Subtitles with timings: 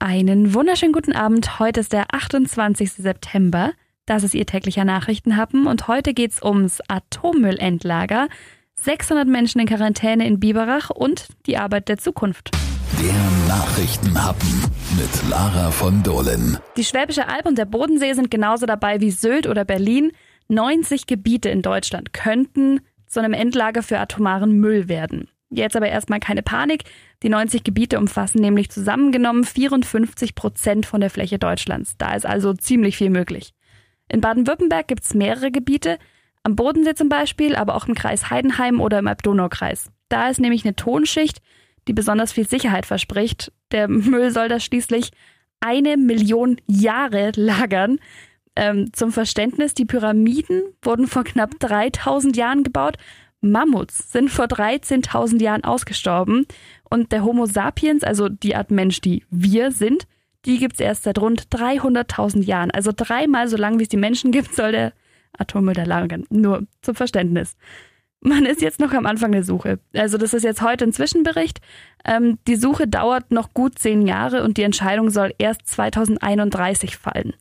[0.00, 1.58] Einen wunderschönen guten Abend.
[1.58, 2.92] Heute ist der 28.
[2.92, 3.72] September.
[4.06, 8.28] Das ist Ihr täglicher Nachrichtenhappen und heute geht's ums Atommüllendlager,
[8.76, 12.52] 600 Menschen in Quarantäne in Biberach und die Arbeit der Zukunft.
[13.02, 14.62] Der Nachrichtenhappen
[14.96, 16.58] mit Lara von Dohlen.
[16.76, 20.12] Die Schwäbische Alb und der Bodensee sind genauso dabei wie Sylt oder Berlin.
[20.46, 25.28] 90 Gebiete in Deutschland könnten zu einem Endlager für atomaren Müll werden.
[25.50, 26.84] Jetzt aber erstmal keine Panik.
[27.22, 31.96] Die 90 Gebiete umfassen nämlich zusammengenommen 54 Prozent von der Fläche Deutschlands.
[31.96, 33.54] Da ist also ziemlich viel möglich.
[34.08, 35.98] In Baden-Württemberg gibt es mehrere Gebiete,
[36.42, 39.90] am Bodensee zum Beispiel, aber auch im Kreis Heidenheim oder im Alb-Donau-Kreis.
[40.08, 41.42] Da ist nämlich eine Tonschicht,
[41.88, 43.52] die besonders viel Sicherheit verspricht.
[43.72, 45.10] Der Müll soll da schließlich
[45.60, 47.98] eine Million Jahre lagern.
[48.56, 52.96] Ähm, zum Verständnis, die Pyramiden wurden vor knapp 3000 Jahren gebaut
[53.40, 56.46] Mammuts sind vor 13.000 Jahren ausgestorben
[56.90, 60.06] und der Homo sapiens, also die Art Mensch, die wir sind,
[60.44, 62.70] die gibt es erst seit rund 300.000 Jahren.
[62.70, 64.92] Also dreimal so lang, wie es die Menschen gibt, soll der
[65.36, 66.24] Atommüll da lagern.
[66.30, 67.56] Nur zum Verständnis.
[68.20, 69.78] Man ist jetzt noch am Anfang der Suche.
[69.94, 71.60] Also das ist jetzt heute ein Zwischenbericht.
[72.04, 77.34] Ähm, die Suche dauert noch gut zehn Jahre und die Entscheidung soll erst 2031 fallen.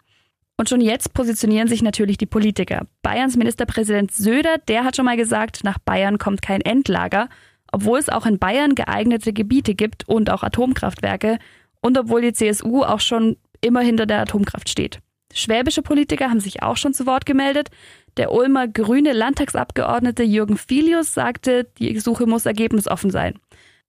[0.58, 2.88] Und schon jetzt positionieren sich natürlich die Politiker.
[3.04, 7.30] Bayerns Ministerpräsident Söder, der hat schon mal gesagt, nach Bayern kommt kein Endlager,
[7.72, 11.38] obwohl es auch in Bayern geeignete Gebiete gibt und auch Atomkraftwerke
[11.82, 15.00] und obwohl die CSU auch schon immer hinter der Atomkraft steht.
[15.32, 17.70] Schwäbische Politiker haben sich auch schon zu Wort gemeldet.
[18.16, 23.36] Der Ulmer grüne Landtagsabgeordnete Jürgen Filius sagte, die Suche muss ergebnisoffen sein.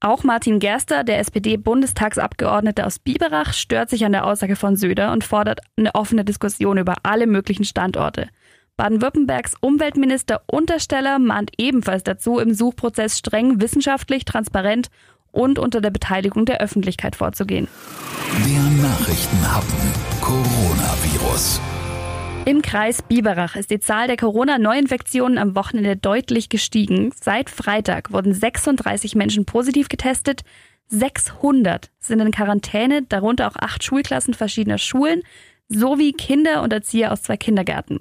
[0.01, 5.25] Auch Martin Gerster, der SPD-Bundestagsabgeordnete aus Biberach, stört sich an der Aussage von Söder und
[5.25, 8.29] fordert eine offene Diskussion über alle möglichen Standorte.
[8.77, 14.89] Baden-Württembergs Umweltminister Untersteller mahnt ebenfalls dazu, im Suchprozess streng wissenschaftlich, transparent
[15.33, 17.67] und unter der Beteiligung der Öffentlichkeit vorzugehen.
[18.47, 19.79] Der Nachrichtenhappen
[20.21, 21.61] Coronavirus.
[22.49, 27.13] Im Kreis Biberach ist die Zahl der Corona-Neuinfektionen am Wochenende deutlich gestiegen.
[27.14, 30.45] Seit Freitag wurden 36 Menschen positiv getestet.
[30.87, 35.25] 600 sind in Quarantäne, darunter auch acht Schulklassen verschiedener Schulen
[35.69, 38.01] sowie Kinder und Erzieher aus zwei Kindergärten.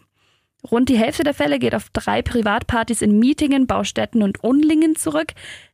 [0.72, 5.34] Rund die Hälfte der Fälle geht auf drei Privatpartys in Mietingen, Baustätten und Unlingen zurück.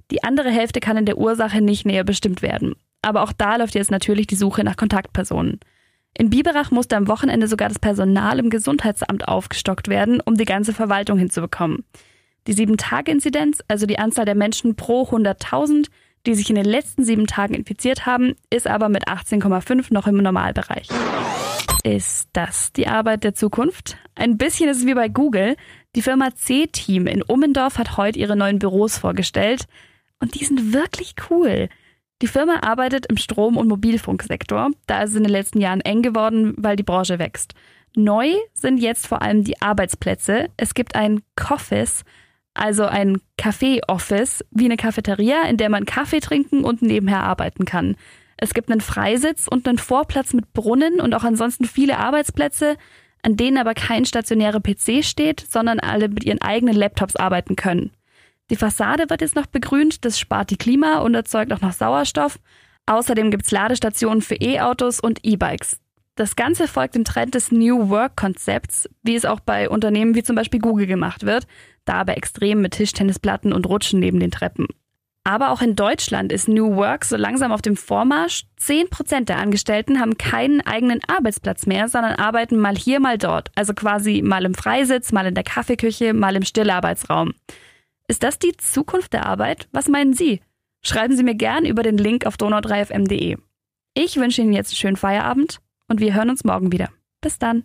[0.10, 2.74] Die andere Hälfte kann in der Ursache nicht näher bestimmt werden.
[3.04, 5.60] Aber auch da läuft jetzt natürlich die Suche nach Kontaktpersonen.
[6.16, 10.74] In Biberach musste am Wochenende sogar das Personal im Gesundheitsamt aufgestockt werden, um die ganze
[10.74, 11.84] Verwaltung hinzubekommen.
[12.46, 15.88] Die Sieben-Tage-Inzidenz, also die Anzahl der Menschen pro 100.000,
[16.26, 20.18] die sich in den letzten sieben Tagen infiziert haben, ist aber mit 18,5 noch im
[20.18, 20.88] Normalbereich.
[21.84, 23.98] Ist das die Arbeit der Zukunft?
[24.16, 25.58] Ein bisschen ist es wie bei Google.
[25.96, 29.66] Die Firma C-Team in Ummendorf hat heute ihre neuen Büros vorgestellt.
[30.20, 31.68] Und die sind wirklich cool.
[32.22, 34.72] Die Firma arbeitet im Strom- und Mobilfunksektor.
[34.88, 37.54] Da ist es in den letzten Jahren eng geworden, weil die Branche wächst.
[37.96, 40.50] Neu sind jetzt vor allem die Arbeitsplätze.
[40.58, 42.04] Es gibt ein Coffees,
[42.54, 47.96] also ein Café-Office, wie eine Cafeteria, in der man Kaffee trinken und nebenher arbeiten kann.
[48.38, 52.78] Es gibt einen Freisitz und einen Vorplatz mit Brunnen und auch ansonsten viele Arbeitsplätze,
[53.22, 57.92] an denen aber kein stationärer PC steht, sondern alle mit ihren eigenen Laptops arbeiten können.
[58.54, 62.38] Die Fassade wird jetzt noch begrünt, das spart die Klima und erzeugt auch noch Sauerstoff.
[62.86, 65.80] Außerdem gibt es Ladestationen für E-Autos und E-Bikes.
[66.14, 70.36] Das Ganze folgt dem Trend des New Work-Konzepts, wie es auch bei Unternehmen wie zum
[70.36, 71.48] Beispiel Google gemacht wird,
[71.86, 74.68] da aber extrem mit Tischtennisplatten und Rutschen neben den Treppen.
[75.24, 78.44] Aber auch in Deutschland ist New Work so langsam auf dem Vormarsch.
[78.58, 83.50] Zehn Prozent der Angestellten haben keinen eigenen Arbeitsplatz mehr, sondern arbeiten mal hier, mal dort.
[83.56, 87.34] Also quasi mal im Freisitz, mal in der Kaffeeküche, mal im Stillarbeitsraum.
[88.08, 89.68] Ist das die Zukunft der Arbeit?
[89.72, 90.42] Was meinen Sie?
[90.82, 93.38] Schreiben Sie mir gern über den Link auf donau3fm.de.
[93.94, 96.90] Ich wünsche Ihnen jetzt einen schönen Feierabend und wir hören uns morgen wieder.
[97.22, 97.64] Bis dann.